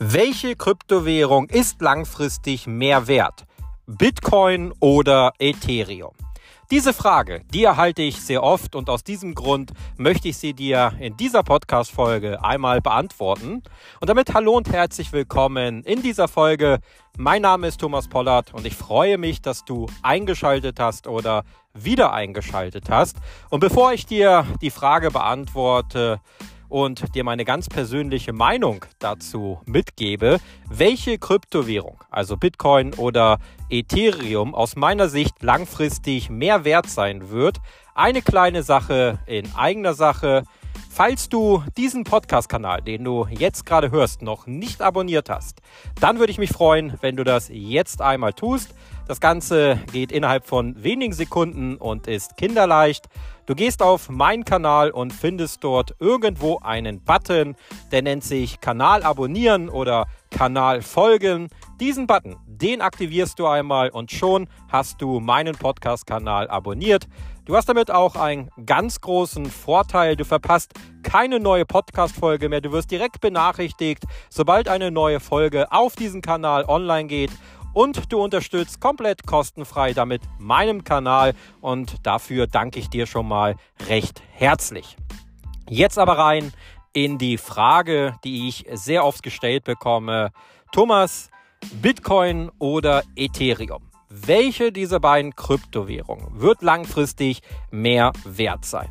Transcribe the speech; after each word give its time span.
Welche 0.00 0.56
Kryptowährung 0.56 1.48
ist 1.48 1.80
langfristig 1.80 2.66
mehr 2.66 3.06
wert? 3.06 3.44
Bitcoin 3.86 4.72
oder 4.80 5.32
Ethereum? 5.38 6.14
Diese 6.72 6.92
Frage, 6.92 7.42
die 7.52 7.62
erhalte 7.62 8.02
ich 8.02 8.20
sehr 8.20 8.42
oft 8.42 8.74
und 8.74 8.90
aus 8.90 9.04
diesem 9.04 9.36
Grund 9.36 9.72
möchte 9.96 10.26
ich 10.26 10.36
sie 10.36 10.52
dir 10.52 10.94
in 10.98 11.16
dieser 11.16 11.44
Podcast-Folge 11.44 12.42
einmal 12.42 12.80
beantworten. 12.80 13.62
Und 14.00 14.10
damit 14.10 14.34
hallo 14.34 14.56
und 14.56 14.72
herzlich 14.72 15.12
willkommen 15.12 15.84
in 15.84 16.02
dieser 16.02 16.26
Folge. 16.26 16.80
Mein 17.16 17.42
Name 17.42 17.68
ist 17.68 17.80
Thomas 17.80 18.08
Pollard 18.08 18.52
und 18.52 18.66
ich 18.66 18.74
freue 18.74 19.16
mich, 19.16 19.42
dass 19.42 19.64
du 19.64 19.86
eingeschaltet 20.02 20.80
hast 20.80 21.06
oder 21.06 21.44
wieder 21.72 22.12
eingeschaltet 22.12 22.90
hast. 22.90 23.18
Und 23.48 23.60
bevor 23.60 23.92
ich 23.92 24.06
dir 24.06 24.44
die 24.60 24.70
Frage 24.70 25.12
beantworte, 25.12 26.20
und 26.68 27.14
dir 27.14 27.24
meine 27.24 27.44
ganz 27.44 27.68
persönliche 27.68 28.32
Meinung 28.32 28.84
dazu 28.98 29.60
mitgebe, 29.66 30.38
welche 30.68 31.18
Kryptowährung, 31.18 32.02
also 32.10 32.36
Bitcoin 32.36 32.94
oder 32.94 33.38
Ethereum, 33.70 34.54
aus 34.54 34.76
meiner 34.76 35.08
Sicht 35.08 35.42
langfristig 35.42 36.30
mehr 36.30 36.64
wert 36.64 36.88
sein 36.88 37.30
wird. 37.30 37.58
Eine 37.94 38.22
kleine 38.22 38.62
Sache 38.62 39.18
in 39.26 39.54
eigener 39.54 39.94
Sache. 39.94 40.44
Falls 40.90 41.28
du 41.28 41.62
diesen 41.76 42.04
Podcast-Kanal, 42.04 42.82
den 42.82 43.02
du 43.02 43.26
jetzt 43.28 43.66
gerade 43.66 43.90
hörst, 43.90 44.22
noch 44.22 44.46
nicht 44.46 44.80
abonniert 44.80 45.28
hast, 45.28 45.60
dann 46.00 46.18
würde 46.18 46.30
ich 46.30 46.38
mich 46.38 46.50
freuen, 46.50 46.94
wenn 47.00 47.16
du 47.16 47.24
das 47.24 47.48
jetzt 47.52 48.00
einmal 48.00 48.32
tust. 48.32 48.74
Das 49.06 49.20
Ganze 49.20 49.78
geht 49.92 50.12
innerhalb 50.12 50.46
von 50.46 50.82
wenigen 50.82 51.12
Sekunden 51.12 51.76
und 51.76 52.06
ist 52.06 52.36
kinderleicht. 52.36 53.06
Du 53.46 53.54
gehst 53.54 53.82
auf 53.82 54.08
meinen 54.08 54.44
Kanal 54.44 54.90
und 54.90 55.12
findest 55.12 55.62
dort 55.62 55.94
irgendwo 55.98 56.60
einen 56.60 57.02
Button, 57.02 57.56
der 57.92 58.00
nennt 58.00 58.24
sich 58.24 58.60
Kanal 58.60 59.02
abonnieren 59.02 59.68
oder 59.68 60.06
Kanal 60.34 60.82
folgen. 60.82 61.48
Diesen 61.78 62.08
Button, 62.08 62.34
den 62.46 62.80
aktivierst 62.80 63.38
du 63.38 63.46
einmal 63.46 63.90
und 63.90 64.10
schon 64.10 64.48
hast 64.68 65.00
du 65.00 65.20
meinen 65.20 65.54
Podcast-Kanal 65.54 66.50
abonniert. 66.50 67.06
Du 67.44 67.54
hast 67.54 67.68
damit 67.68 67.92
auch 67.92 68.16
einen 68.16 68.50
ganz 68.66 69.00
großen 69.00 69.46
Vorteil. 69.46 70.16
Du 70.16 70.24
verpasst 70.24 70.72
keine 71.04 71.38
neue 71.38 71.64
Podcast-Folge 71.64 72.48
mehr. 72.48 72.60
Du 72.60 72.72
wirst 72.72 72.90
direkt 72.90 73.20
benachrichtigt, 73.20 74.04
sobald 74.28 74.68
eine 74.68 74.90
neue 74.90 75.20
Folge 75.20 75.70
auf 75.70 75.94
diesen 75.94 76.20
Kanal 76.20 76.64
online 76.64 77.06
geht 77.06 77.30
und 77.72 78.12
du 78.12 78.20
unterstützt 78.20 78.80
komplett 78.80 79.26
kostenfrei 79.26 79.92
damit 79.92 80.22
meinem 80.40 80.82
Kanal 80.82 81.34
und 81.60 82.04
dafür 82.04 82.48
danke 82.48 82.80
ich 82.80 82.90
dir 82.90 83.06
schon 83.06 83.28
mal 83.28 83.54
recht 83.88 84.20
herzlich. 84.32 84.96
Jetzt 85.68 85.98
aber 85.98 86.18
rein 86.18 86.52
in 86.94 87.18
die 87.18 87.36
Frage, 87.36 88.16
die 88.24 88.48
ich 88.48 88.64
sehr 88.72 89.04
oft 89.04 89.22
gestellt 89.22 89.64
bekomme. 89.64 90.30
Thomas, 90.72 91.28
Bitcoin 91.82 92.50
oder 92.58 93.02
Ethereum? 93.16 93.90
Welche 94.08 94.72
dieser 94.72 95.00
beiden 95.00 95.34
Kryptowährungen 95.34 96.40
wird 96.40 96.62
langfristig 96.62 97.40
mehr 97.70 98.12
wert 98.24 98.64
sein? 98.64 98.90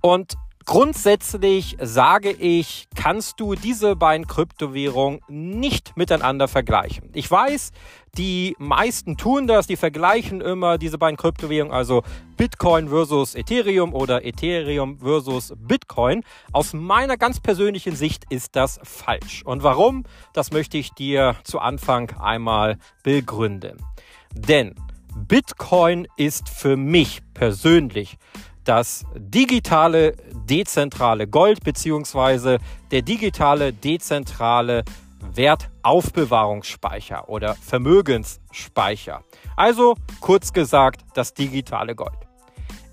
Und 0.00 0.34
Grundsätzlich 0.66 1.76
sage 1.78 2.30
ich, 2.30 2.88
kannst 2.96 3.38
du 3.38 3.54
diese 3.54 3.96
beiden 3.96 4.26
Kryptowährungen 4.26 5.20
nicht 5.28 5.94
miteinander 5.96 6.48
vergleichen. 6.48 7.10
Ich 7.12 7.30
weiß, 7.30 7.72
die 8.16 8.56
meisten 8.58 9.18
tun 9.18 9.46
das, 9.46 9.66
die 9.66 9.76
vergleichen 9.76 10.40
immer 10.40 10.78
diese 10.78 10.96
beiden 10.96 11.18
Kryptowährungen, 11.18 11.74
also 11.74 12.02
Bitcoin 12.38 12.88
versus 12.88 13.34
Ethereum 13.34 13.92
oder 13.92 14.24
Ethereum 14.24 14.98
versus 15.00 15.52
Bitcoin. 15.56 16.24
Aus 16.52 16.72
meiner 16.72 17.18
ganz 17.18 17.40
persönlichen 17.40 17.94
Sicht 17.94 18.24
ist 18.30 18.56
das 18.56 18.80
falsch. 18.82 19.42
Und 19.44 19.62
warum? 19.62 20.04
Das 20.32 20.50
möchte 20.50 20.78
ich 20.78 20.92
dir 20.92 21.36
zu 21.44 21.58
Anfang 21.58 22.10
einmal 22.18 22.78
begründen. 23.02 23.84
Denn 24.32 24.74
Bitcoin 25.14 26.08
ist 26.16 26.48
für 26.48 26.76
mich 26.76 27.20
persönlich 27.34 28.16
das 28.64 29.04
digitale 29.16 30.16
dezentrale 30.48 31.26
Gold 31.26 31.64
beziehungsweise 31.64 32.58
der 32.90 33.02
digitale 33.02 33.72
dezentrale 33.72 34.84
Wertaufbewahrungsspeicher 35.32 37.28
oder 37.28 37.54
Vermögensspeicher. 37.54 39.22
Also 39.56 39.94
kurz 40.20 40.52
gesagt 40.52 41.04
das 41.14 41.34
digitale 41.34 41.94
Gold. 41.94 42.18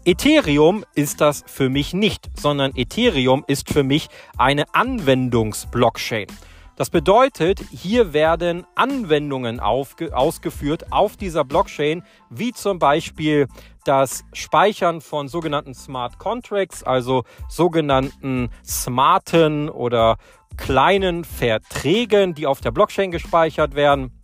Ethereum 0.04 0.84
ist 0.96 1.22
das 1.22 1.44
für 1.46 1.70
mich 1.70 1.94
nicht, 1.94 2.32
sondern 2.36 2.72
Ethereum 2.76 3.44
ist 3.48 3.72
für 3.72 3.84
mich 3.84 4.10
eine 4.38 4.74
Anwendungsblockchain. 4.74 6.26
Das 6.82 6.90
bedeutet, 6.90 7.60
hier 7.70 8.12
werden 8.12 8.66
Anwendungen 8.74 9.60
ausgeführt 9.60 10.92
auf 10.92 11.16
dieser 11.16 11.44
Blockchain, 11.44 12.02
wie 12.32 12.54
zum 12.54 12.80
Beispiel 12.80 13.48
das 13.86 14.24
Speichern 14.34 15.00
von 15.00 15.28
sogenannten 15.28 15.76
Smart 15.76 16.18
Contracts, 16.18 16.82
also 16.82 17.24
sogenannten 17.48 18.50
smarten 18.66 19.70
oder 19.70 20.18
kleinen 20.58 21.24
Verträgen, 21.24 22.34
die 22.34 22.48
auf 22.48 22.62
der 22.62 22.72
Blockchain 22.72 23.12
gespeichert 23.12 23.76
werden. 23.76 24.20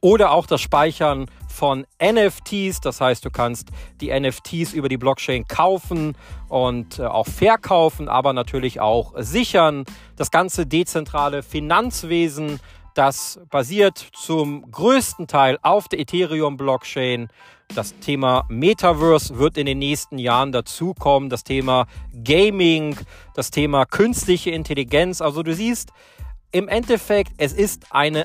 Oder 0.00 0.32
auch 0.32 0.46
das 0.46 0.60
Speichern 0.60 1.26
von 1.60 1.84
NFTs, 2.02 2.80
das 2.80 3.02
heißt, 3.02 3.22
du 3.22 3.28
kannst 3.28 3.68
die 4.00 4.18
NFTs 4.18 4.72
über 4.72 4.88
die 4.88 4.96
Blockchain 4.96 5.46
kaufen 5.46 6.16
und 6.48 6.98
äh, 6.98 7.04
auch 7.04 7.26
verkaufen, 7.26 8.08
aber 8.08 8.32
natürlich 8.32 8.80
auch 8.80 9.12
sichern. 9.18 9.84
Das 10.16 10.30
ganze 10.30 10.64
dezentrale 10.64 11.42
Finanzwesen, 11.42 12.60
das 12.94 13.40
basiert 13.50 13.98
zum 14.14 14.70
größten 14.70 15.26
Teil 15.26 15.58
auf 15.60 15.86
der 15.86 15.98
Ethereum-Blockchain. 15.98 17.28
Das 17.74 17.94
Thema 17.98 18.46
Metaverse 18.48 19.38
wird 19.38 19.58
in 19.58 19.66
den 19.66 19.80
nächsten 19.80 20.16
Jahren 20.16 20.52
dazukommen. 20.52 21.28
Das 21.28 21.44
Thema 21.44 21.88
Gaming, 22.24 22.96
das 23.34 23.50
Thema 23.50 23.84
künstliche 23.84 24.48
Intelligenz. 24.48 25.20
Also 25.20 25.42
du 25.42 25.52
siehst, 25.52 25.90
im 26.52 26.68
Endeffekt, 26.68 27.32
es 27.36 27.52
ist 27.52 27.84
eine 27.90 28.24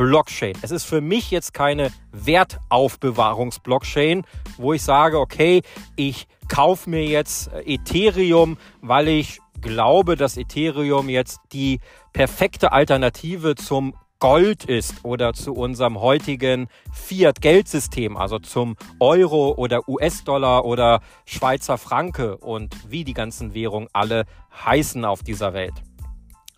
Anwendungs-Blockchain. 0.00 0.56
Es 0.62 0.70
ist 0.70 0.84
für 0.84 1.00
mich 1.00 1.30
jetzt 1.30 1.54
keine 1.54 1.90
Wertaufbewahrungs-Blockchain, 2.12 4.24
wo 4.56 4.72
ich 4.72 4.82
sage, 4.82 5.18
okay, 5.18 5.62
ich 5.96 6.28
kaufe 6.48 6.88
mir 6.90 7.04
jetzt 7.04 7.50
Ethereum, 7.64 8.58
weil 8.80 9.08
ich 9.08 9.40
glaube, 9.60 10.14
dass 10.16 10.36
Ethereum 10.36 11.08
jetzt 11.08 11.40
die 11.52 11.80
perfekte 12.12 12.72
Alternative 12.72 13.54
zum 13.54 13.94
Gold 14.18 14.64
ist 14.64 14.96
oder 15.02 15.32
zu 15.32 15.54
unserem 15.54 16.00
heutigen 16.00 16.68
Fiat-Geldsystem, 16.92 18.18
also 18.18 18.38
zum 18.38 18.76
Euro 18.98 19.54
oder 19.54 19.88
US-Dollar 19.88 20.66
oder 20.66 21.00
Schweizer 21.24 21.78
Franke 21.78 22.36
und 22.36 22.76
wie 22.90 23.04
die 23.04 23.14
ganzen 23.14 23.54
Währungen 23.54 23.88
alle 23.94 24.26
heißen 24.64 25.06
auf 25.06 25.22
dieser 25.22 25.54
Welt. 25.54 25.72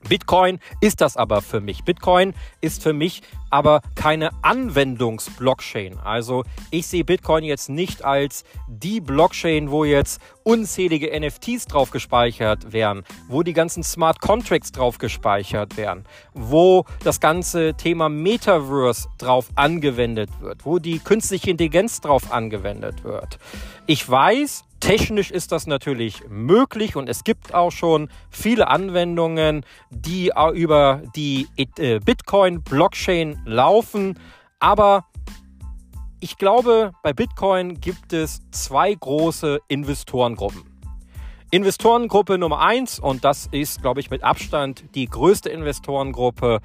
Bitcoin 0.08 0.58
ist 0.80 1.00
das 1.00 1.16
aber 1.16 1.42
für 1.42 1.60
mich. 1.60 1.84
Bitcoin 1.84 2.34
ist 2.60 2.82
für 2.82 2.92
mich 2.92 3.22
aber 3.50 3.82
keine 3.94 4.30
Anwendungsblockchain. 4.42 5.98
Also 5.98 6.42
ich 6.70 6.86
sehe 6.86 7.04
Bitcoin 7.04 7.44
jetzt 7.44 7.68
nicht 7.68 8.04
als 8.04 8.44
die 8.66 9.00
Blockchain, 9.00 9.70
wo 9.70 9.84
jetzt 9.84 10.20
unzählige 10.42 11.08
NFTs 11.18 11.66
drauf 11.66 11.90
gespeichert 11.90 12.72
werden, 12.72 13.04
wo 13.28 13.42
die 13.42 13.52
ganzen 13.52 13.82
Smart 13.82 14.20
Contracts 14.20 14.72
drauf 14.72 14.98
gespeichert 14.98 15.76
werden, 15.76 16.04
wo 16.32 16.84
das 17.04 17.20
ganze 17.20 17.74
Thema 17.74 18.08
Metaverse 18.08 19.08
drauf 19.18 19.48
angewendet 19.54 20.30
wird, 20.40 20.64
wo 20.64 20.78
die 20.78 20.98
künstliche 20.98 21.50
Intelligenz 21.50 22.00
drauf 22.00 22.32
angewendet 22.32 23.04
wird. 23.04 23.38
Ich 23.86 24.08
weiß, 24.08 24.64
Technisch 24.82 25.30
ist 25.30 25.52
das 25.52 25.68
natürlich 25.68 26.28
möglich 26.28 26.96
und 26.96 27.08
es 27.08 27.22
gibt 27.22 27.54
auch 27.54 27.70
schon 27.70 28.08
viele 28.30 28.66
Anwendungen, 28.66 29.64
die 29.90 30.32
über 30.54 31.02
die 31.14 31.46
äh, 31.56 32.00
Bitcoin-Blockchain 32.00 33.42
laufen. 33.46 34.18
Aber 34.58 35.04
ich 36.18 36.36
glaube, 36.36 36.90
bei 37.04 37.12
Bitcoin 37.12 37.80
gibt 37.80 38.12
es 38.12 38.42
zwei 38.50 38.92
große 38.92 39.60
Investorengruppen. 39.68 40.64
Investorengruppe 41.52 42.36
Nummer 42.36 42.58
eins, 42.58 42.98
und 42.98 43.24
das 43.24 43.48
ist, 43.52 43.82
glaube 43.82 44.00
ich, 44.00 44.10
mit 44.10 44.24
Abstand 44.24 44.84
die 44.96 45.06
größte 45.06 45.48
Investorengruppe, 45.48 46.58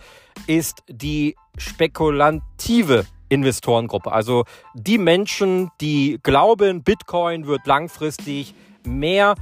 ist 0.48 0.82
die 0.90 1.36
spekulative 1.56 3.06
Investorengruppe. 3.30 4.12
Also 4.12 4.46
die 4.74 4.98
Menschen, 4.98 5.72
die 5.82 6.20
glauben, 6.24 6.84
Bitcoin 6.84 7.48
wird 7.48 7.66
langfristig 7.66 8.56
mehr 8.86 9.36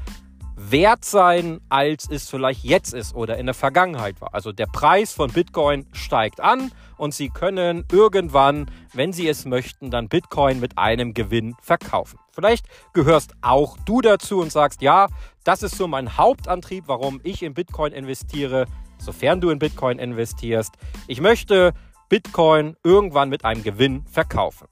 wert 0.56 1.04
sein, 1.04 1.60
als 1.70 2.10
es 2.10 2.30
vielleicht 2.30 2.64
jetzt 2.64 2.94
ist 2.94 3.14
oder 3.14 3.38
in 3.38 3.46
der 3.46 3.56
Vergangenheit 3.56 4.22
war. 4.22 4.34
Also 4.34 4.52
der 4.52 4.68
Preis 4.68 5.14
von 5.14 5.32
Bitcoin 5.32 5.86
steigt 5.92 6.40
an 6.40 6.72
und 6.98 7.14
Sie 7.14 7.30
können 7.30 7.84
irgendwann, 7.92 8.72
wenn 8.94 9.12
Sie 9.12 9.28
es 9.28 9.46
möchten, 9.46 9.92
dann 9.92 10.08
Bitcoin 10.08 10.60
mit 10.60 10.78
einem 10.78 11.14
Gewinn 11.14 11.56
verkaufen. 11.62 12.20
Vielleicht 12.32 12.68
gehörst 12.94 13.34
auch 13.42 13.78
du 13.86 14.02
dazu 14.02 14.40
und 14.40 14.52
sagst, 14.52 14.82
ja, 14.82 15.08
das 15.44 15.62
ist 15.62 15.78
so 15.78 15.88
mein 15.88 16.18
Hauptantrieb, 16.18 16.86
warum 16.88 17.20
ich 17.24 17.44
in 17.44 17.54
Bitcoin 17.54 17.92
investiere. 17.92 18.66
sofern 18.98 19.42
du 19.42 19.50
in 19.50 19.60
Bitcoin 19.60 20.00
investierst, 20.00 20.76
ich 21.08 21.20
möchte 21.20 21.74
Bitcoin 22.10 22.76
irgendwann 22.84 23.30
mit 23.30 23.46
einem 23.46 23.64
Gewinn 23.64 24.06
verkaufen. 24.06 24.68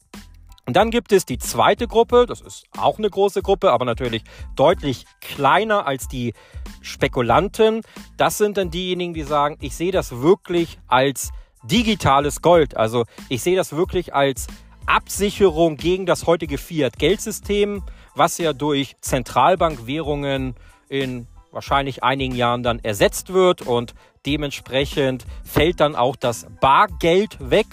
Und 0.65 0.77
dann 0.77 0.91
gibt 0.91 1.11
es 1.11 1.25
die 1.25 1.37
zweite 1.37 1.87
Gruppe, 1.87 2.25
das 2.25 2.39
ist 2.39 2.67
auch 2.77 2.97
eine 2.97 3.09
große 3.09 3.41
Gruppe, 3.41 3.71
aber 3.71 3.83
natürlich 3.83 4.23
deutlich 4.55 5.05
kleiner 5.19 5.85
als 5.85 6.07
die 6.07 6.33
Spekulanten. 6.81 7.81
Das 8.15 8.37
sind 8.37 8.55
dann 8.55 8.71
diejenigen, 8.71 9.13
die 9.13 9.23
sagen, 9.23 9.57
ich 9.59 9.75
sehe 9.75 9.91
das 9.91 10.21
wirklich 10.21 10.79
als 10.87 11.31
digitales 11.63 12.41
Gold. 12.41 12.77
Also 12.77 13.03
ich 13.27 13.43
sehe 13.43 13.57
das 13.57 13.75
wirklich 13.75 14.13
als 14.13 14.47
Absicherung 14.85 15.75
gegen 15.75 16.05
das 16.05 16.27
heutige 16.27 16.57
Fiat-Geldsystem, 16.57 17.83
was 18.15 18.37
ja 18.37 18.53
durch 18.53 18.95
Zentralbankwährungen 19.01 20.55
in 20.87 21.27
wahrscheinlich 21.53 22.03
einigen 22.03 22.35
Jahren 22.35 22.63
dann 22.63 22.79
ersetzt 22.79 23.31
wird 23.31 23.61
und 23.61 23.93
dementsprechend 24.25 25.25
fällt 25.43 25.79
dann 25.79 25.95
auch 25.95 26.15
das 26.15 26.47
Bargeld 26.59 27.37
weg 27.39 27.67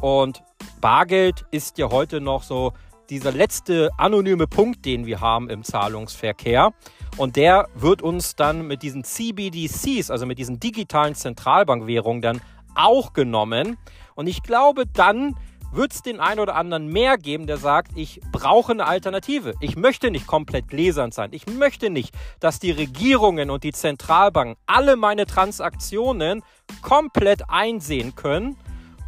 und 0.00 0.42
Bargeld 0.80 1.44
ist 1.50 1.78
ja 1.78 1.90
heute 1.90 2.20
noch 2.20 2.42
so 2.42 2.72
dieser 3.10 3.32
letzte 3.32 3.90
anonyme 3.98 4.46
Punkt, 4.46 4.84
den 4.84 5.04
wir 5.04 5.20
haben 5.20 5.50
im 5.50 5.64
Zahlungsverkehr. 5.64 6.72
Und 7.16 7.36
der 7.36 7.68
wird 7.74 8.02
uns 8.02 8.36
dann 8.36 8.66
mit 8.66 8.82
diesen 8.82 9.04
CBDCs, 9.04 10.10
also 10.10 10.26
mit 10.26 10.38
diesen 10.38 10.60
digitalen 10.60 11.14
Zentralbankwährungen, 11.14 12.22
dann 12.22 12.40
auch 12.74 13.12
genommen. 13.12 13.76
Und 14.14 14.28
ich 14.28 14.42
glaube, 14.42 14.84
dann 14.86 15.36
wird 15.72 15.92
es 15.92 16.02
den 16.02 16.20
einen 16.20 16.40
oder 16.40 16.56
anderen 16.56 16.88
mehr 16.88 17.16
geben, 17.16 17.46
der 17.46 17.56
sagt, 17.56 17.92
ich 17.96 18.20
brauche 18.32 18.72
eine 18.72 18.86
Alternative. 18.86 19.54
Ich 19.60 19.76
möchte 19.76 20.10
nicht 20.10 20.26
komplett 20.26 20.68
gläsern 20.68 21.12
sein. 21.12 21.30
Ich 21.32 21.46
möchte 21.46 21.90
nicht, 21.90 22.14
dass 22.40 22.58
die 22.58 22.70
Regierungen 22.70 23.50
und 23.50 23.64
die 23.64 23.72
Zentralbanken 23.72 24.56
alle 24.66 24.96
meine 24.96 25.26
Transaktionen 25.26 26.42
komplett 26.82 27.48
einsehen 27.48 28.14
können. 28.14 28.56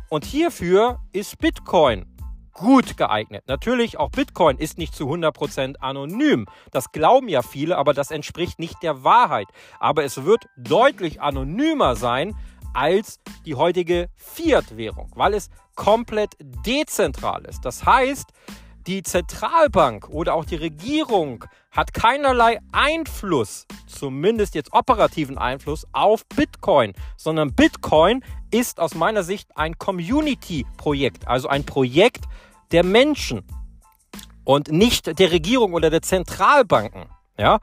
Und 0.08 0.24
hierfür 0.24 1.00
ist 1.12 1.38
Bitcoin 1.38 2.06
gut 2.52 2.96
geeignet. 2.96 3.44
Natürlich, 3.46 3.98
auch 3.98 4.10
Bitcoin 4.10 4.58
ist 4.58 4.78
nicht 4.78 4.94
zu 4.94 5.04
100% 5.04 5.76
anonym. 5.78 6.46
Das 6.70 6.92
glauben 6.92 7.28
ja 7.28 7.42
viele, 7.42 7.78
aber 7.78 7.94
das 7.94 8.10
entspricht 8.10 8.58
nicht 8.58 8.82
der 8.82 9.04
Wahrheit. 9.04 9.46
Aber 9.80 10.04
es 10.04 10.24
wird 10.24 10.44
deutlich 10.56 11.20
anonymer 11.20 11.96
sein 11.96 12.34
als 12.74 13.20
die 13.44 13.54
heutige 13.54 14.08
Fiat-Währung, 14.16 15.10
weil 15.14 15.34
es 15.34 15.50
komplett 15.74 16.34
dezentral 16.40 17.44
ist. 17.44 17.64
Das 17.64 17.84
heißt, 17.84 18.26
die 18.86 19.02
Zentralbank 19.02 20.08
oder 20.08 20.34
auch 20.34 20.44
die 20.44 20.56
Regierung 20.56 21.44
hat 21.70 21.94
keinerlei 21.94 22.58
Einfluss, 22.72 23.66
zumindest 23.86 24.54
jetzt 24.54 24.72
operativen 24.72 25.38
Einfluss, 25.38 25.86
auf 25.92 26.26
Bitcoin, 26.26 26.92
sondern 27.16 27.54
Bitcoin 27.54 28.24
ist 28.50 28.80
aus 28.80 28.94
meiner 28.94 29.22
Sicht 29.22 29.56
ein 29.56 29.78
Community-Projekt, 29.78 31.28
also 31.28 31.48
ein 31.48 31.64
Projekt 31.64 32.24
der 32.72 32.84
Menschen 32.84 33.44
und 34.44 34.70
nicht 34.70 35.18
der 35.18 35.30
Regierung 35.30 35.72
oder 35.74 35.88
der 35.88 36.02
Zentralbanken. 36.02 37.06
Ja? 37.38 37.60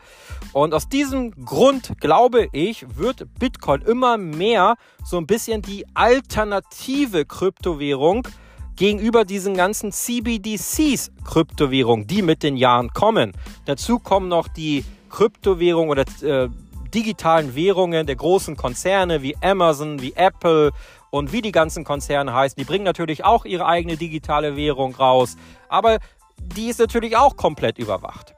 Und 0.54 0.74
aus 0.74 0.89
diesem 0.89 1.31
Grund 1.45 2.00
glaube 2.00 2.48
ich, 2.51 2.86
wird 2.98 3.25
Bitcoin 3.39 3.81
immer 3.81 4.18
mehr 4.18 4.75
so 5.06 5.18
ein 5.18 5.27
bisschen 5.27 5.62
die 5.62 5.86
alternative 5.94 7.25
Kryptowährung 7.25 8.27
gegenüber 8.75 9.25
diesen 9.25 9.56
ganzen 9.56 9.92
CBDCs 9.92 11.12
Kryptowährungen, 11.25 12.07
die 12.07 12.21
mit 12.21 12.44
den 12.44 12.56
Jahren 12.56 12.89
kommen. 12.89 13.33
Dazu 13.66 14.00
kommen 14.00 14.30
noch 14.30 14.48
die 14.48 14.86
Kryptowährungen 15.10 15.89
oder 15.89 16.06
äh, 16.21 16.50
digitalen 16.94 17.56
Währungen 17.56 18.07
der 18.07 18.16
großen 18.16 18.56
Konzerne 18.56 19.21
wie 19.21 19.36
Amazon, 19.42 20.01
wie 20.01 20.13
Apple 20.16 20.71
und 21.10 21.33
wie 21.33 21.42
die 21.42 21.51
ganzen 21.51 21.83
Konzerne 21.83 22.33
heißen. 22.33 22.56
Die 22.57 22.63
bringen 22.63 22.86
natürlich 22.86 23.25
auch 23.25 23.45
ihre 23.45 23.66
eigene 23.66 23.98
digitale 23.98 24.56
Währung 24.56 24.95
raus, 24.95 25.36
aber 25.68 26.00
die 26.38 26.69
ist 26.69 26.80
natürlich 26.80 27.18
auch 27.18 27.36
komplett 27.36 27.77
überwacht. 27.80 28.33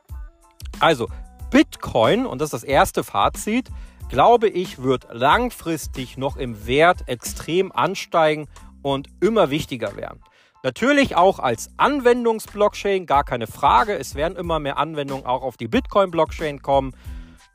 Also 0.81 1.07
Bitcoin, 1.51 2.25
und 2.25 2.41
das 2.41 2.47
ist 2.47 2.63
das 2.63 2.63
erste 2.63 3.03
Fazit, 3.03 3.69
glaube 4.09 4.49
ich, 4.49 4.81
wird 4.81 5.07
langfristig 5.11 6.17
noch 6.17 6.37
im 6.37 6.65
Wert 6.65 7.07
extrem 7.07 7.71
ansteigen 7.71 8.47
und 8.81 9.07
immer 9.21 9.51
wichtiger 9.51 9.95
werden. 9.95 10.21
Natürlich 10.63 11.15
auch 11.15 11.39
als 11.39 11.69
Anwendungsblockchain, 11.77 13.05
gar 13.05 13.23
keine 13.23 13.45
Frage. 13.47 13.97
Es 13.97 14.15
werden 14.15 14.35
immer 14.37 14.59
mehr 14.59 14.77
Anwendungen 14.77 15.25
auch 15.25 15.43
auf 15.43 15.55
die 15.55 15.67
Bitcoin-Blockchain 15.67 16.61
kommen. 16.63 16.93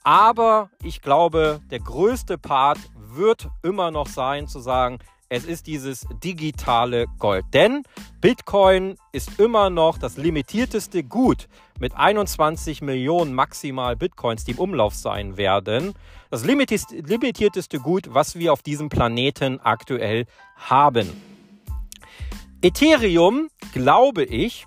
Aber 0.05 0.71
ich 0.83 1.03
glaube, 1.03 1.61
der 1.71 1.81
größte 1.81 2.39
Part 2.39 2.79
wird 2.97 3.49
immer 3.63 3.91
noch 3.91 4.07
sein, 4.07 4.47
zu 4.47 4.61
sagen, 4.61 4.99
es 5.29 5.45
ist 5.45 5.67
dieses 5.67 6.07
digitale 6.23 7.07
Gold. 7.19 7.45
Denn 7.53 7.83
Bitcoin 8.21 8.97
ist 9.13 9.39
immer 9.41 9.71
noch 9.71 9.99
das 9.99 10.17
limitierteste 10.17 11.03
Gut 11.03 11.49
mit 11.79 11.95
21 11.95 12.83
Millionen 12.83 13.35
maximal 13.35 13.97
Bitcoins, 13.97 14.45
die 14.45 14.53
im 14.53 14.59
Umlauf 14.59 14.95
sein 14.95 15.37
werden. 15.37 15.95
Das 16.31 16.45
limitierteste 16.45 17.81
Gut, 17.81 18.15
was 18.15 18.37
wir 18.37 18.53
auf 18.53 18.63
diesem 18.63 18.89
Planeten 18.89 19.61
aktuell 19.61 20.27
haben. 20.57 21.11
Ethereum, 22.63 23.49
glaube 23.73 24.25
ich, 24.25 24.67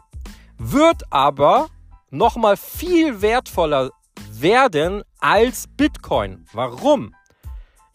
wird 0.57 1.03
aber 1.09 1.69
nochmal 2.11 2.57
viel 2.57 3.21
wertvoller 3.21 3.91
werden 4.31 5.03
als 5.19 5.67
Bitcoin. 5.67 6.45
Warum? 6.53 7.13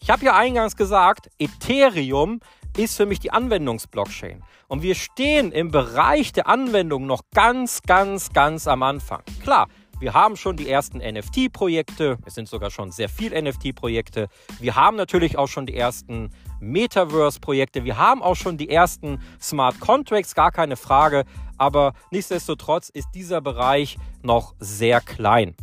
Ich 0.05 0.11
habe 0.11 0.23
ja 0.23 0.35
eingangs 0.35 0.75
gesagt, 0.75 1.31
Ethereum 1.39 2.39
ist 2.77 2.95
für 2.95 3.07
mich 3.07 3.19
die 3.19 3.31
Anwendungsblockchain. 3.31 4.43
Und 4.67 4.83
wir 4.83 4.93
stehen 4.93 5.51
im 5.51 5.71
Bereich 5.71 6.31
der 6.31 6.47
Anwendung 6.47 7.07
noch 7.07 7.21
ganz, 7.33 7.81
ganz, 7.81 8.31
ganz 8.31 8.67
am 8.67 8.83
Anfang. 8.83 9.23
Klar, 9.41 9.67
wir 9.99 10.13
haben 10.13 10.35
schon 10.35 10.57
die 10.57 10.69
ersten 10.69 10.99
NFT-Projekte. 10.99 12.19
Es 12.23 12.35
sind 12.35 12.47
sogar 12.47 12.69
schon 12.69 12.91
sehr 12.91 13.09
viele 13.09 13.41
NFT-Projekte. 13.41 14.27
Wir 14.59 14.75
haben 14.75 14.95
natürlich 14.95 15.39
auch 15.39 15.47
schon 15.47 15.65
die 15.65 15.75
ersten 15.75 16.29
Metaverse-Projekte. 16.59 17.83
Wir 17.83 17.97
haben 17.97 18.21
auch 18.21 18.35
schon 18.35 18.59
die 18.59 18.69
ersten 18.69 19.19
Smart 19.41 19.79
Contracts, 19.79 20.35
gar 20.35 20.51
keine 20.51 20.75
Frage. 20.75 21.23
Aber 21.57 21.93
nichtsdestotrotz 22.11 22.89
ist 22.89 23.07
dieser 23.15 23.41
Bereich 23.41 23.97
noch 24.21 24.53
sehr 24.59 25.01
klein. 25.01 25.55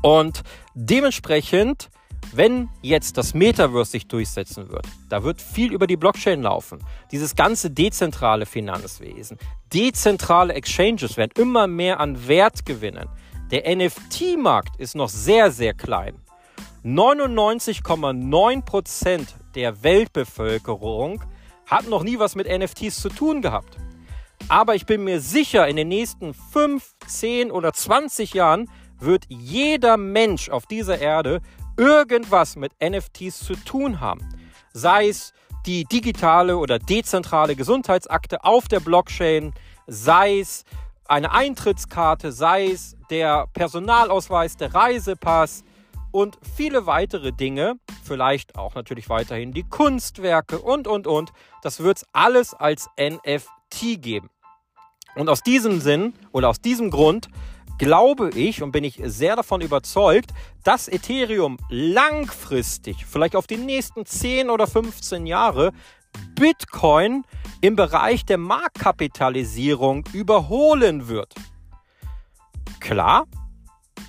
Und 0.00 0.44
dementsprechend 0.74 1.90
wenn 2.32 2.68
jetzt 2.82 3.18
das 3.18 3.34
Metaverse 3.34 3.92
sich 3.92 4.08
durchsetzen 4.08 4.70
wird, 4.70 4.86
da 5.08 5.22
wird 5.22 5.40
viel 5.40 5.72
über 5.72 5.86
die 5.86 5.96
Blockchain 5.96 6.42
laufen. 6.42 6.80
Dieses 7.12 7.36
ganze 7.36 7.70
dezentrale 7.70 8.46
Finanzwesen, 8.46 9.38
dezentrale 9.72 10.54
Exchanges 10.54 11.16
werden 11.16 11.32
immer 11.36 11.66
mehr 11.66 12.00
an 12.00 12.26
Wert 12.26 12.66
gewinnen. 12.66 13.08
Der 13.50 13.74
NFT-Markt 13.74 14.78
ist 14.80 14.96
noch 14.96 15.08
sehr, 15.08 15.50
sehr 15.50 15.74
klein. 15.74 16.14
99,9% 16.84 19.26
der 19.54 19.82
Weltbevölkerung 19.82 21.24
hat 21.66 21.88
noch 21.88 22.02
nie 22.02 22.18
was 22.18 22.34
mit 22.34 22.46
NFTs 22.46 23.00
zu 23.00 23.08
tun 23.08 23.40
gehabt. 23.42 23.78
Aber 24.48 24.74
ich 24.74 24.84
bin 24.84 25.04
mir 25.04 25.20
sicher, 25.20 25.66
in 25.68 25.76
den 25.76 25.88
nächsten 25.88 26.34
5, 26.34 26.94
10 27.06 27.50
oder 27.50 27.72
20 27.72 28.34
Jahren 28.34 28.68
wird 28.98 29.24
jeder 29.28 29.96
Mensch 29.96 30.50
auf 30.50 30.66
dieser 30.66 30.98
Erde 30.98 31.40
irgendwas 31.76 32.56
mit 32.56 32.72
NFTs 32.82 33.40
zu 33.40 33.54
tun 33.56 34.00
haben. 34.00 34.28
Sei 34.72 35.08
es 35.08 35.32
die 35.66 35.84
digitale 35.84 36.56
oder 36.58 36.78
dezentrale 36.78 37.56
Gesundheitsakte 37.56 38.44
auf 38.44 38.68
der 38.68 38.80
Blockchain, 38.80 39.52
sei 39.86 40.40
es 40.40 40.64
eine 41.06 41.32
Eintrittskarte, 41.32 42.32
sei 42.32 42.66
es 42.66 42.96
der 43.10 43.46
Personalausweis, 43.52 44.56
der 44.56 44.74
Reisepass 44.74 45.64
und 46.10 46.38
viele 46.56 46.86
weitere 46.86 47.32
Dinge, 47.32 47.74
vielleicht 48.04 48.56
auch 48.56 48.74
natürlich 48.74 49.08
weiterhin 49.08 49.52
die 49.52 49.64
Kunstwerke 49.64 50.58
und, 50.58 50.86
und, 50.86 51.06
und. 51.06 51.32
Das 51.62 51.80
wird 51.80 51.98
es 51.98 52.06
alles 52.12 52.54
als 52.54 52.88
NFT 52.98 54.00
geben. 54.00 54.30
Und 55.16 55.28
aus 55.28 55.42
diesem 55.42 55.80
Sinn 55.80 56.14
oder 56.32 56.48
aus 56.48 56.60
diesem 56.60 56.90
Grund 56.90 57.28
glaube 57.78 58.30
ich 58.30 58.62
und 58.62 58.72
bin 58.72 58.84
ich 58.84 59.00
sehr 59.04 59.36
davon 59.36 59.60
überzeugt, 59.60 60.32
dass 60.62 60.88
Ethereum 60.88 61.58
langfristig, 61.68 63.04
vielleicht 63.06 63.36
auf 63.36 63.46
die 63.46 63.56
nächsten 63.56 64.06
10 64.06 64.50
oder 64.50 64.66
15 64.66 65.26
Jahre, 65.26 65.72
Bitcoin 66.34 67.24
im 67.60 67.76
Bereich 67.76 68.24
der 68.24 68.38
Marktkapitalisierung 68.38 70.04
überholen 70.12 71.08
wird. 71.08 71.34
Klar, 72.80 73.24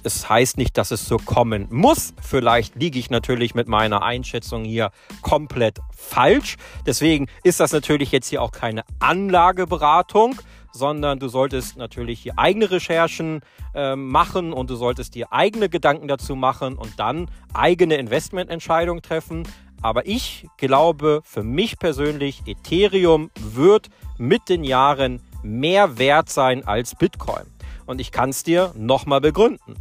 es 0.04 0.30
heißt 0.30 0.58
nicht, 0.58 0.78
dass 0.78 0.92
es 0.92 1.06
so 1.08 1.18
kommen 1.18 1.68
muss. 1.72 2.14
Vielleicht 2.22 2.76
liege 2.76 3.00
ich 3.00 3.10
natürlich 3.10 3.56
mit 3.56 3.68
meiner 3.68 4.04
Einschätzung 4.04 4.64
hier 4.64 4.92
komplett 5.22 5.80
falsch. 5.96 6.58
Deswegen 6.86 7.28
ist 7.44 7.60
das 7.60 7.72
natürlich 7.72 8.12
jetzt 8.12 8.30
hier 8.30 8.42
auch 8.42 8.52
keine 8.52 8.84
Anlageberatung, 9.00 10.36
sondern 10.76 11.20
du 11.20 11.28
solltest 11.28 11.78
natürlich 11.78 12.22
hier 12.22 12.38
eigene 12.38 12.70
Recherchen 12.70 13.42
äh, 13.74 13.96
machen 13.96 14.54
und 14.54 14.70
du 14.70 14.76
solltest 14.76 15.16
dir 15.16 15.32
eigene 15.32 15.70
Gedanken 15.70 16.08
dazu 16.08 16.36
machen 16.36 16.76
und 16.76 17.00
dann 17.00 17.30
eigene 17.54 17.96
Investmententscheidungen 17.96 19.02
treffen. 19.02 19.48
Aber 19.82 20.06
ich 20.06 20.48
glaube 20.58 21.22
für 21.24 21.44
mich 21.44 21.80
persönlich, 21.80 22.44
Ethereum 22.46 23.32
wird 23.40 23.90
mit 24.18 24.50
den 24.50 24.64
Jahren 24.64 25.22
mehr 25.44 25.98
wert 25.98 26.30
sein 26.30 26.68
als 26.68 26.96
Bitcoin. 26.96 27.46
Und 27.86 28.02
ich 28.02 28.12
kann 28.12 28.30
es 28.30 28.44
dir 28.44 28.74
nochmal 28.76 29.22
begründen. 29.22 29.76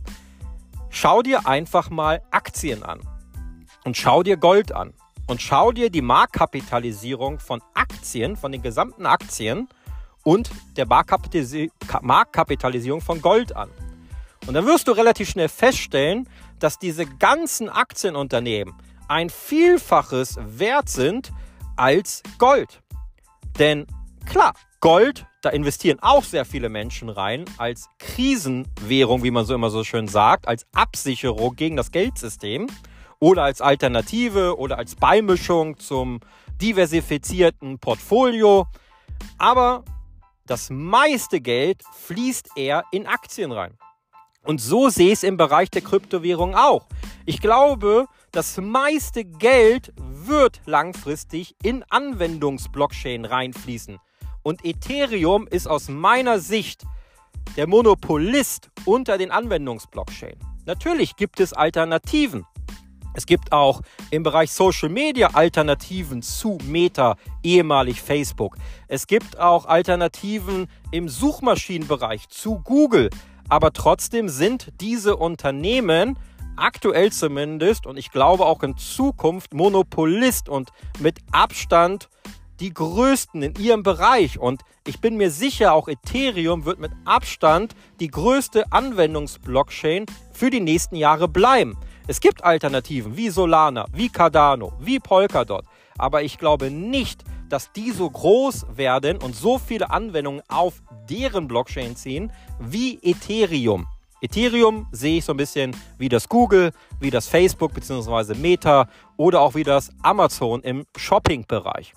Schau 0.90 1.22
dir 1.22 1.46
einfach 1.46 1.90
mal 1.90 2.22
Aktien 2.30 2.82
an 2.82 3.00
und 3.84 3.96
schau 3.96 4.22
dir 4.22 4.36
Gold 4.36 4.72
an 4.72 4.92
und 5.26 5.40
schau 5.40 5.72
dir 5.72 5.90
die 5.90 6.02
Marktkapitalisierung 6.02 7.38
von 7.38 7.60
Aktien, 7.74 8.36
von 8.36 8.52
den 8.52 8.62
gesamten 8.62 9.06
Aktien 9.06 9.68
und 10.24 10.50
der 10.76 10.86
Marktkapitalisierung 10.86 13.00
von 13.00 13.22
Gold 13.22 13.54
an. 13.54 13.70
Und 14.46 14.54
dann 14.54 14.66
wirst 14.66 14.88
du 14.88 14.92
relativ 14.92 15.30
schnell 15.30 15.48
feststellen, 15.48 16.28
dass 16.58 16.78
diese 16.78 17.06
ganzen 17.06 17.68
Aktienunternehmen 17.68 18.74
ein 19.08 19.30
Vielfaches 19.30 20.38
wert 20.40 20.88
sind 20.88 21.32
als 21.76 22.22
Gold. 22.38 22.82
Denn 23.58 23.86
klar, 24.26 24.54
Gold, 24.80 25.26
da 25.40 25.50
investieren 25.50 25.98
auch 26.00 26.24
sehr 26.24 26.44
viele 26.44 26.68
Menschen 26.68 27.08
rein 27.08 27.44
als 27.58 27.88
Krisenwährung, 27.98 29.22
wie 29.22 29.30
man 29.30 29.46
so 29.46 29.54
immer 29.54 29.70
so 29.70 29.84
schön 29.84 30.08
sagt, 30.08 30.48
als 30.48 30.66
Absicherung 30.74 31.56
gegen 31.56 31.76
das 31.76 31.90
Geldsystem 31.90 32.66
oder 33.18 33.44
als 33.44 33.60
Alternative 33.60 34.58
oder 34.58 34.76
als 34.76 34.96
Beimischung 34.96 35.78
zum 35.78 36.20
diversifizierten 36.60 37.78
Portfolio. 37.78 38.66
Aber 39.38 39.84
das 40.46 40.70
meiste 40.70 41.40
Geld 41.40 41.82
fließt 41.92 42.50
eher 42.56 42.84
in 42.92 43.06
Aktien 43.06 43.52
rein. 43.52 43.78
Und 44.42 44.60
so 44.60 44.90
sehe 44.90 45.06
ich 45.06 45.14
es 45.14 45.22
im 45.22 45.38
Bereich 45.38 45.70
der 45.70 45.82
Kryptowährung 45.82 46.54
auch. 46.54 46.86
Ich 47.24 47.40
glaube, 47.40 48.06
das 48.30 48.58
meiste 48.58 49.24
Geld 49.24 49.92
wird 49.96 50.60
langfristig 50.66 51.56
in 51.62 51.82
Anwendungsblockchain 51.88 53.24
reinfließen. 53.24 53.98
Und 54.42 54.64
Ethereum 54.64 55.46
ist 55.46 55.66
aus 55.66 55.88
meiner 55.88 56.38
Sicht 56.38 56.82
der 57.56 57.66
Monopolist 57.66 58.70
unter 58.84 59.16
den 59.16 59.30
Anwendungsblockchain. 59.30 60.38
Natürlich 60.66 61.16
gibt 61.16 61.40
es 61.40 61.54
Alternativen. 61.54 62.46
Es 63.14 63.26
gibt 63.26 63.52
auch 63.52 63.80
im 64.10 64.24
Bereich 64.24 64.52
Social 64.52 64.88
Media 64.88 65.28
Alternativen 65.32 66.20
zu 66.20 66.58
Meta, 66.64 67.16
ehemalig 67.42 68.02
Facebook. 68.02 68.56
Es 68.88 69.06
gibt 69.06 69.38
auch 69.38 69.66
Alternativen 69.66 70.68
im 70.90 71.08
Suchmaschinenbereich 71.08 72.28
zu 72.28 72.58
Google. 72.58 73.10
Aber 73.48 73.72
trotzdem 73.72 74.28
sind 74.28 74.72
diese 74.80 75.16
Unternehmen 75.16 76.18
aktuell 76.56 77.12
zumindest 77.12 77.86
und 77.86 77.96
ich 77.96 78.10
glaube 78.10 78.46
auch 78.46 78.62
in 78.62 78.76
Zukunft 78.76 79.54
Monopolist 79.54 80.48
und 80.48 80.70
mit 81.00 81.18
Abstand 81.32 82.08
die 82.60 82.72
größten 82.72 83.42
in 83.42 83.54
ihrem 83.56 83.82
Bereich. 83.82 84.38
Und 84.38 84.62
ich 84.86 85.00
bin 85.00 85.16
mir 85.16 85.30
sicher, 85.30 85.72
auch 85.72 85.88
Ethereum 85.88 86.64
wird 86.64 86.78
mit 86.78 86.92
Abstand 87.04 87.74
die 88.00 88.08
größte 88.08 88.72
Anwendungsblockchain 88.72 90.06
für 90.32 90.50
die 90.50 90.60
nächsten 90.60 90.96
Jahre 90.96 91.28
bleiben. 91.28 91.76
Es 92.06 92.20
gibt 92.20 92.44
Alternativen 92.44 93.16
wie 93.16 93.30
Solana, 93.30 93.86
wie 93.92 94.10
Cardano, 94.10 94.74
wie 94.78 94.98
Polkadot. 94.98 95.64
Aber 95.96 96.22
ich 96.22 96.36
glaube 96.36 96.70
nicht, 96.70 97.24
dass 97.48 97.72
die 97.72 97.92
so 97.92 98.10
groß 98.10 98.66
werden 98.76 99.16
und 99.16 99.34
so 99.34 99.58
viele 99.58 99.90
Anwendungen 99.90 100.42
auf 100.48 100.82
deren 101.08 101.48
Blockchain 101.48 101.96
ziehen 101.96 102.30
wie 102.60 102.98
Ethereum. 103.02 103.86
Ethereum 104.20 104.86
sehe 104.92 105.18
ich 105.18 105.24
so 105.24 105.32
ein 105.32 105.38
bisschen 105.38 105.74
wie 105.96 106.10
das 106.10 106.28
Google, 106.28 106.72
wie 107.00 107.10
das 107.10 107.26
Facebook 107.26 107.72
bzw. 107.72 108.34
Meta 108.34 108.86
oder 109.16 109.40
auch 109.40 109.54
wie 109.54 109.64
das 109.64 109.90
Amazon 110.02 110.60
im 110.62 110.84
Shopping-Bereich. 110.96 111.94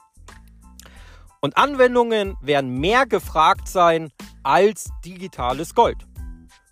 Und 1.41 1.57
Anwendungen 1.57 2.37
werden 2.41 2.79
mehr 2.79 3.05
gefragt 3.05 3.67
sein 3.67 4.09
als 4.43 4.89
digitales 5.03 5.75
Gold. 5.75 5.97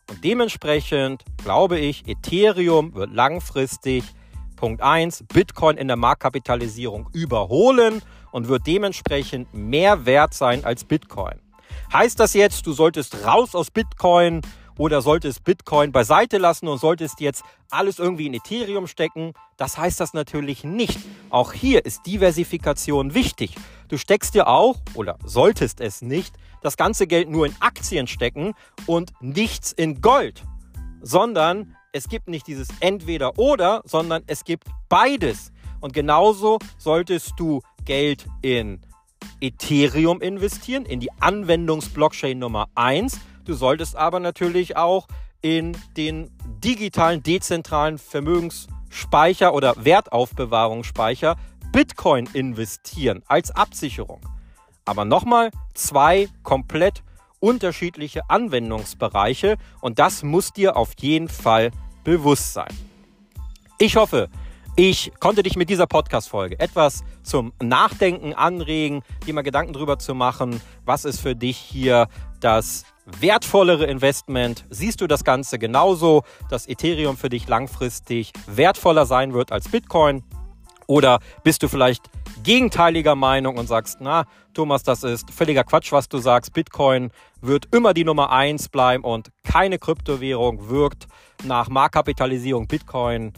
Und 0.09 0.23
dementsprechend 0.23 1.23
glaube 1.43 1.79
ich, 1.79 2.07
Ethereum 2.07 2.93
wird 2.93 3.13
langfristig 3.13 4.03
Punkt 4.55 4.81
1 4.81 5.25
Bitcoin 5.33 5.77
in 5.77 5.87
der 5.87 5.97
Marktkapitalisierung 5.97 7.09
überholen 7.13 8.01
und 8.31 8.47
wird 8.47 8.67
dementsprechend 8.67 9.53
mehr 9.53 10.05
wert 10.05 10.33
sein 10.33 10.63
als 10.63 10.83
Bitcoin. 10.83 11.39
Heißt 11.91 12.19
das 12.19 12.33
jetzt, 12.33 12.65
du 12.67 12.73
solltest 12.73 13.25
raus 13.25 13.55
aus 13.55 13.71
Bitcoin 13.71 14.41
oder 14.77 15.01
solltest 15.01 15.43
Bitcoin 15.43 15.91
beiseite 15.91 16.37
lassen 16.37 16.67
und 16.67 16.79
solltest 16.79 17.19
jetzt 17.19 17.43
alles 17.69 17.99
irgendwie 17.99 18.27
in 18.27 18.33
Ethereum 18.33 18.87
stecken? 18.87 19.33
Das 19.57 19.77
heißt 19.77 19.99
das 19.99 20.13
natürlich 20.13 20.63
nicht. 20.63 20.99
Auch 21.29 21.53
hier 21.53 21.85
ist 21.85 22.05
Diversifikation 22.05 23.13
wichtig. 23.13 23.55
Du 23.87 23.97
steckst 23.97 24.33
dir 24.33 24.47
auch, 24.47 24.77
oder 24.93 25.17
solltest 25.23 25.79
es 25.79 26.01
nicht, 26.01 26.35
das 26.61 26.77
ganze 26.77 27.07
Geld 27.07 27.29
nur 27.29 27.45
in 27.45 27.55
Aktien 27.59 28.07
stecken 28.07 28.53
und 28.87 29.13
nichts 29.21 29.71
in 29.71 30.01
Gold, 30.01 30.43
sondern 31.01 31.75
es 31.91 32.09
gibt 32.09 32.27
nicht 32.27 32.47
dieses 32.47 32.67
entweder 32.79 33.37
oder, 33.37 33.81
sondern 33.85 34.23
es 34.27 34.43
gibt 34.43 34.67
beides. 34.89 35.51
Und 35.79 35.93
genauso 35.93 36.59
solltest 36.77 37.33
du 37.37 37.61
Geld 37.85 38.25
in 38.41 38.81
Ethereum 39.39 40.21
investieren, 40.21 40.85
in 40.85 40.99
die 40.99 41.11
Anwendungsblockchain 41.19 42.39
Nummer 42.39 42.67
1. 42.75 43.19
Du 43.45 43.53
solltest 43.53 43.95
aber 43.95 44.19
natürlich 44.19 44.75
auch 44.75 45.07
in 45.41 45.77
den 45.95 46.31
digitalen, 46.63 47.21
dezentralen 47.21 47.99
Vermögensspeicher 47.99 49.53
oder 49.53 49.75
Wertaufbewahrungsspeicher 49.77 51.35
Bitcoin 51.71 52.27
investieren 52.33 53.21
als 53.27 53.51
Absicherung. 53.51 54.21
Aber 54.85 55.05
nochmal 55.05 55.51
zwei 55.73 56.27
komplett 56.41 57.03
unterschiedliche 57.39 58.29
Anwendungsbereiche 58.29 59.57
und 59.81 59.99
das 59.99 60.23
muss 60.23 60.51
dir 60.51 60.77
auf 60.77 60.93
jeden 60.99 61.29
Fall 61.29 61.71
bewusst 62.03 62.53
sein. 62.53 62.73
Ich 63.77 63.97
hoffe, 63.97 64.29
ich 64.77 65.11
konnte 65.19 65.43
dich 65.43 65.55
mit 65.55 65.69
dieser 65.69 65.85
Podcast-Folge 65.85 66.59
etwas 66.59 67.03
zum 67.23 67.53
Nachdenken 67.61 68.33
anregen, 68.33 69.03
dir 69.25 69.33
mal 69.33 69.41
Gedanken 69.41 69.73
darüber 69.73 69.99
zu 69.99 70.15
machen, 70.15 70.59
was 70.85 71.05
ist 71.05 71.19
für 71.19 71.35
dich 71.35 71.57
hier 71.57 72.07
das 72.39 72.85
wertvollere 73.05 73.85
Investment. 73.85 74.65
Siehst 74.69 75.01
du 75.01 75.07
das 75.07 75.23
Ganze 75.23 75.59
genauso, 75.59 76.23
dass 76.49 76.67
Ethereum 76.67 77.17
für 77.17 77.29
dich 77.29 77.47
langfristig 77.47 78.33
wertvoller 78.47 79.05
sein 79.05 79.33
wird 79.33 79.51
als 79.51 79.69
Bitcoin? 79.69 80.23
Oder 80.87 81.19
bist 81.43 81.63
du 81.63 81.67
vielleicht 81.67 82.09
gegenteiliger 82.43 83.15
Meinung 83.15 83.57
und 83.57 83.67
sagst, 83.67 83.97
na, 84.01 84.25
Thomas, 84.53 84.83
das 84.83 85.03
ist 85.03 85.31
völliger 85.31 85.63
Quatsch, 85.63 85.91
was 85.91 86.07
du 86.07 86.19
sagst. 86.19 86.53
Bitcoin 86.53 87.11
wird 87.41 87.73
immer 87.73 87.93
die 87.93 88.03
Nummer 88.03 88.31
eins 88.31 88.69
bleiben 88.69 89.03
und 89.03 89.31
keine 89.43 89.79
Kryptowährung 89.79 90.69
wirkt 90.69 91.07
nach 91.43 91.69
Marktkapitalisierung 91.69 92.67
Bitcoin 92.67 93.33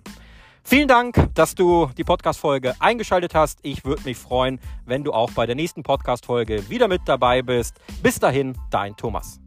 Vielen 0.63 0.89
Dank, 0.89 1.31
dass 1.35 1.55
du 1.55 1.89
die 1.97 2.05
Podcast-Folge 2.05 2.75
eingeschaltet 2.79 3.35
hast. 3.35 3.59
Ich 3.63 3.85
würde 3.85 4.03
mich 4.05 4.19
freuen, 4.19 4.61
wenn 4.85 5.03
du 5.03 5.13
auch 5.13 5.31
bei 5.31 5.47
der 5.47 5.55
nächsten 5.55 5.83
Podcast-Folge 5.83 6.69
wieder 6.69 6.89
mit 6.89 7.03
dabei 7.07 7.41
bist. 7.41 7.81
Bis 8.03 8.19
dahin, 8.19 8.55
dein 8.71 8.95
Thomas. 8.95 9.41